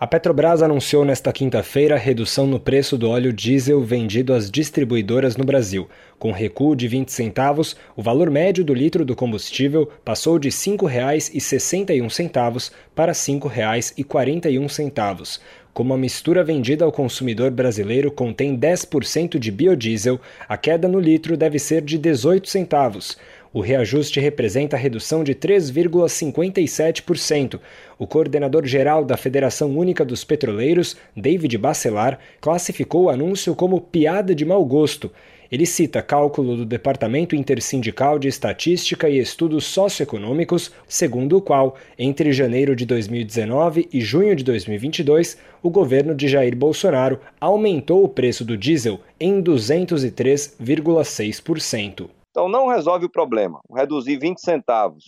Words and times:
A 0.00 0.06
Petrobras 0.06 0.62
anunciou 0.62 1.04
nesta 1.04 1.30
quinta-feira 1.30 1.98
redução 1.98 2.46
no 2.46 2.58
preço 2.58 2.96
do 2.96 3.10
óleo 3.10 3.34
diesel 3.34 3.82
vendido 3.82 4.32
às 4.32 4.50
distribuidoras 4.50 5.36
no 5.36 5.44
Brasil. 5.44 5.90
Com 6.18 6.32
recuo 6.32 6.74
de 6.74 6.88
20 6.88 7.12
centavos, 7.12 7.76
o 7.94 8.02
valor 8.02 8.30
médio 8.30 8.64
do 8.64 8.72
litro 8.72 9.04
do 9.04 9.14
combustível 9.14 9.90
passou 10.02 10.38
de 10.38 10.48
R$ 10.48 10.54
5,61 10.54 12.72
para 12.94 13.12
R$ 13.12 13.18
5,41. 13.18 15.38
Como 15.74 15.94
a 15.94 15.98
mistura 15.98 16.42
vendida 16.42 16.84
ao 16.84 16.90
consumidor 16.90 17.50
brasileiro 17.50 18.10
contém 18.10 18.58
10% 18.58 19.38
de 19.38 19.52
biodiesel, 19.52 20.18
a 20.48 20.56
queda 20.56 20.88
no 20.88 20.98
litro 20.98 21.36
deve 21.36 21.58
ser 21.58 21.82
de 21.82 21.98
18 21.98 22.48
centavos. 22.48 23.18
O 23.52 23.60
reajuste 23.60 24.20
representa 24.20 24.76
a 24.76 24.78
redução 24.78 25.24
de 25.24 25.34
3,57%. 25.34 27.58
O 27.98 28.06
coordenador 28.06 28.64
geral 28.64 29.04
da 29.04 29.16
Federação 29.16 29.76
Única 29.76 30.04
dos 30.04 30.22
Petroleiros, 30.22 30.96
David 31.16 31.58
Bacelar, 31.58 32.20
classificou 32.40 33.06
o 33.06 33.10
anúncio 33.10 33.52
como 33.56 33.80
piada 33.80 34.36
de 34.36 34.44
mau 34.44 34.64
gosto. 34.64 35.10
Ele 35.50 35.66
cita 35.66 36.00
cálculo 36.00 36.58
do 36.58 36.64
Departamento 36.64 37.34
Intersindical 37.34 38.20
de 38.20 38.28
Estatística 38.28 39.08
e 39.08 39.18
Estudos 39.18 39.64
Socioeconômicos, 39.64 40.70
segundo 40.86 41.36
o 41.36 41.42
qual, 41.42 41.76
entre 41.98 42.32
janeiro 42.32 42.76
de 42.76 42.86
2019 42.86 43.88
e 43.92 44.00
junho 44.00 44.36
de 44.36 44.44
2022, 44.44 45.36
o 45.60 45.68
governo 45.68 46.14
de 46.14 46.28
Jair 46.28 46.54
Bolsonaro 46.54 47.18
aumentou 47.40 48.04
o 48.04 48.08
preço 48.08 48.44
do 48.44 48.56
diesel 48.56 49.00
em 49.18 49.42
203,6%. 49.42 52.19
Então 52.30 52.48
não 52.48 52.68
resolve 52.68 53.06
o 53.06 53.10
problema. 53.10 53.60
Reduzir 53.74 54.18
20 54.18 54.40
centavos 54.40 55.04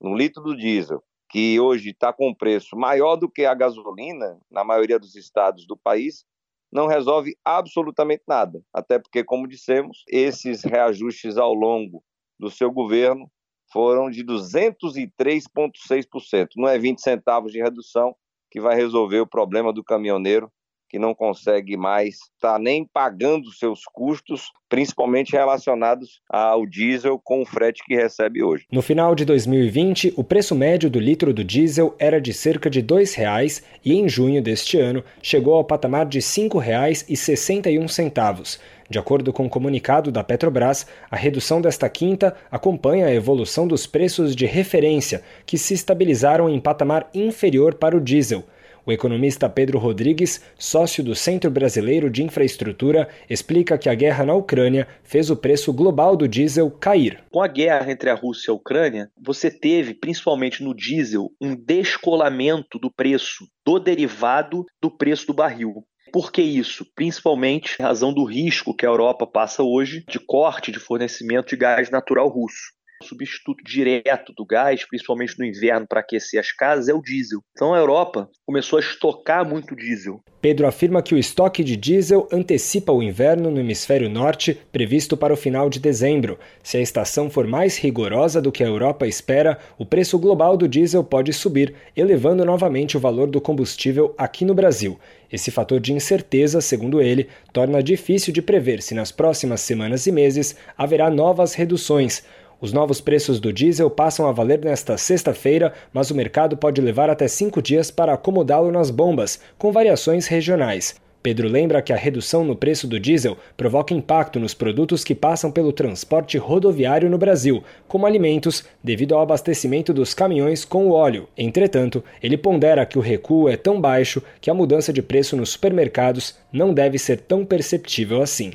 no 0.00 0.16
litro 0.16 0.42
do 0.42 0.56
diesel, 0.56 1.02
que 1.30 1.58
hoje 1.58 1.90
está 1.90 2.12
com 2.12 2.34
preço 2.34 2.76
maior 2.76 3.16
do 3.16 3.30
que 3.30 3.44
a 3.44 3.54
gasolina 3.54 4.38
na 4.50 4.64
maioria 4.64 4.98
dos 4.98 5.14
estados 5.14 5.66
do 5.66 5.76
país, 5.76 6.24
não 6.72 6.86
resolve 6.86 7.36
absolutamente 7.44 8.22
nada. 8.26 8.62
Até 8.72 8.98
porque, 8.98 9.22
como 9.24 9.48
dissemos, 9.48 10.04
esses 10.08 10.64
reajustes 10.64 11.36
ao 11.36 11.52
longo 11.54 12.02
do 12.38 12.50
seu 12.50 12.70
governo 12.70 13.30
foram 13.72 14.10
de 14.10 14.22
203,6%. 14.24 16.48
Não 16.56 16.68
é 16.68 16.78
20 16.78 17.00
centavos 17.00 17.52
de 17.52 17.62
redução 17.62 18.14
que 18.50 18.60
vai 18.60 18.76
resolver 18.76 19.20
o 19.20 19.26
problema 19.26 19.72
do 19.72 19.82
caminhoneiro 19.82 20.52
que 20.88 20.98
não 20.98 21.14
consegue 21.14 21.76
mais 21.76 22.14
estar 22.14 22.54
tá 22.54 22.58
nem 22.58 22.84
pagando 22.84 23.52
seus 23.52 23.82
custos, 23.92 24.50
principalmente 24.68 25.32
relacionados 25.32 26.20
ao 26.28 26.66
diesel 26.66 27.20
com 27.22 27.42
o 27.42 27.46
frete 27.46 27.84
que 27.84 27.94
recebe 27.94 28.42
hoje. 28.42 28.66
No 28.70 28.82
final 28.82 29.14
de 29.14 29.24
2020, 29.24 30.14
o 30.16 30.24
preço 30.24 30.54
médio 30.54 30.90
do 30.90 30.98
litro 30.98 31.32
do 31.32 31.44
diesel 31.44 31.94
era 31.98 32.20
de 32.20 32.32
cerca 32.32 32.68
de 32.68 32.80
R$ 32.80 32.86
2,00 32.86 33.62
e 33.84 33.94
em 33.94 34.08
junho 34.08 34.42
deste 34.42 34.78
ano 34.78 35.04
chegou 35.22 35.54
ao 35.54 35.64
patamar 35.64 36.06
de 36.06 36.18
R$ 36.18 36.24
5,61. 36.24 38.58
De 38.88 38.98
acordo 38.98 39.32
com 39.32 39.42
o 39.42 39.46
um 39.46 39.48
comunicado 39.48 40.12
da 40.12 40.22
Petrobras, 40.22 40.86
a 41.10 41.16
redução 41.16 41.60
desta 41.60 41.88
quinta 41.88 42.36
acompanha 42.50 43.06
a 43.06 43.14
evolução 43.14 43.66
dos 43.66 43.86
preços 43.86 44.36
de 44.36 44.46
referência, 44.46 45.22
que 45.44 45.58
se 45.58 45.74
estabilizaram 45.74 46.48
em 46.48 46.60
patamar 46.60 47.08
inferior 47.12 47.74
para 47.74 47.96
o 47.96 48.00
diesel. 48.00 48.44
O 48.86 48.92
economista 48.92 49.48
Pedro 49.48 49.80
Rodrigues, 49.80 50.40
sócio 50.56 51.02
do 51.02 51.12
Centro 51.12 51.50
Brasileiro 51.50 52.08
de 52.08 52.22
Infraestrutura, 52.22 53.08
explica 53.28 53.76
que 53.76 53.88
a 53.88 53.94
guerra 53.96 54.24
na 54.24 54.32
Ucrânia 54.32 54.86
fez 55.02 55.28
o 55.28 55.36
preço 55.36 55.72
global 55.72 56.16
do 56.16 56.28
diesel 56.28 56.70
cair. 56.70 57.24
Com 57.32 57.42
a 57.42 57.48
guerra 57.48 57.90
entre 57.90 58.08
a 58.08 58.14
Rússia 58.14 58.48
e 58.48 58.52
a 58.52 58.54
Ucrânia, 58.54 59.10
você 59.20 59.50
teve, 59.50 59.92
principalmente 59.92 60.62
no 60.62 60.72
diesel, 60.72 61.32
um 61.40 61.56
descolamento 61.56 62.78
do 62.78 62.88
preço 62.88 63.48
do 63.66 63.80
derivado 63.80 64.64
do 64.80 64.88
preço 64.88 65.26
do 65.26 65.34
barril. 65.34 65.84
Por 66.12 66.30
que 66.30 66.40
isso? 66.40 66.86
Principalmente 66.94 67.76
em 67.80 67.82
razão 67.82 68.14
do 68.14 68.24
risco 68.24 68.72
que 68.72 68.86
a 68.86 68.88
Europa 68.88 69.26
passa 69.26 69.64
hoje 69.64 70.04
de 70.08 70.20
corte 70.20 70.70
de 70.70 70.78
fornecimento 70.78 71.48
de 71.48 71.56
gás 71.56 71.90
natural 71.90 72.28
russo. 72.28 72.75
Substituto 73.02 73.62
direto 73.64 74.32
do 74.32 74.44
gás, 74.44 74.84
principalmente 74.84 75.38
no 75.38 75.44
inverno 75.44 75.86
para 75.86 76.00
aquecer 76.00 76.40
as 76.40 76.52
casas, 76.52 76.88
é 76.88 76.94
o 76.94 77.02
diesel. 77.02 77.40
Então 77.52 77.74
a 77.74 77.78
Europa 77.78 78.28
começou 78.44 78.78
a 78.78 78.80
estocar 78.80 79.48
muito 79.48 79.76
diesel. 79.76 80.20
Pedro 80.40 80.66
afirma 80.66 81.02
que 81.02 81.14
o 81.14 81.18
estoque 81.18 81.64
de 81.64 81.76
diesel 81.76 82.28
antecipa 82.32 82.92
o 82.92 83.02
inverno 83.02 83.50
no 83.50 83.58
hemisfério 83.58 84.08
norte, 84.08 84.58
previsto 84.70 85.16
para 85.16 85.34
o 85.34 85.36
final 85.36 85.68
de 85.68 85.80
dezembro. 85.80 86.38
Se 86.62 86.76
a 86.76 86.80
estação 86.80 87.28
for 87.28 87.46
mais 87.46 87.76
rigorosa 87.76 88.40
do 88.40 88.52
que 88.52 88.62
a 88.62 88.68
Europa 88.68 89.06
espera, 89.06 89.58
o 89.76 89.84
preço 89.84 90.18
global 90.18 90.56
do 90.56 90.68
diesel 90.68 91.02
pode 91.02 91.32
subir, 91.32 91.74
elevando 91.96 92.44
novamente 92.44 92.96
o 92.96 93.00
valor 93.00 93.28
do 93.28 93.40
combustível 93.40 94.14
aqui 94.16 94.44
no 94.44 94.54
Brasil. 94.54 94.98
Esse 95.32 95.50
fator 95.50 95.80
de 95.80 95.92
incerteza, 95.92 96.60
segundo 96.60 97.00
ele, 97.00 97.28
torna 97.52 97.82
difícil 97.82 98.32
de 98.32 98.40
prever 98.40 98.80
se 98.80 98.94
nas 98.94 99.10
próximas 99.10 99.60
semanas 99.60 100.06
e 100.06 100.12
meses 100.12 100.54
haverá 100.78 101.10
novas 101.10 101.54
reduções. 101.54 102.22
Os 102.58 102.72
novos 102.72 103.00
preços 103.00 103.38
do 103.38 103.52
diesel 103.52 103.90
passam 103.90 104.26
a 104.26 104.32
valer 104.32 104.64
nesta 104.64 104.96
sexta-feira, 104.96 105.74
mas 105.92 106.10
o 106.10 106.14
mercado 106.14 106.56
pode 106.56 106.80
levar 106.80 107.10
até 107.10 107.28
cinco 107.28 107.60
dias 107.60 107.90
para 107.90 108.14
acomodá-lo 108.14 108.72
nas 108.72 108.90
bombas, 108.90 109.38
com 109.58 109.70
variações 109.70 110.26
regionais. 110.26 110.96
Pedro 111.26 111.48
lembra 111.48 111.82
que 111.82 111.92
a 111.92 111.96
redução 111.96 112.44
no 112.44 112.54
preço 112.54 112.86
do 112.86 113.00
diesel 113.00 113.36
provoca 113.56 113.92
impacto 113.92 114.38
nos 114.38 114.54
produtos 114.54 115.02
que 115.02 115.12
passam 115.12 115.50
pelo 115.50 115.72
transporte 115.72 116.38
rodoviário 116.38 117.10
no 117.10 117.18
Brasil, 117.18 117.64
como 117.88 118.06
alimentos, 118.06 118.64
devido 118.82 119.14
ao 119.14 119.20
abastecimento 119.20 119.92
dos 119.92 120.14
caminhões 120.14 120.64
com 120.64 120.86
o 120.86 120.92
óleo. 120.92 121.28
Entretanto, 121.36 122.02
ele 122.22 122.38
pondera 122.38 122.86
que 122.86 122.96
o 122.96 123.02
recuo 123.02 123.48
é 123.48 123.56
tão 123.56 123.80
baixo 123.80 124.22
que 124.40 124.48
a 124.48 124.54
mudança 124.54 124.92
de 124.92 125.02
preço 125.02 125.36
nos 125.36 125.50
supermercados 125.50 126.36
não 126.52 126.72
deve 126.72 126.96
ser 126.96 127.20
tão 127.20 127.44
perceptível 127.44 128.22
assim. 128.22 128.52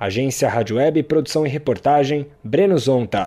Agência 0.00 0.48
Rádio 0.48 0.76
Web, 0.76 1.02
produção 1.02 1.46
e 1.46 1.50
reportagem, 1.50 2.26
Breno 2.42 2.78
Zonta. 2.78 3.26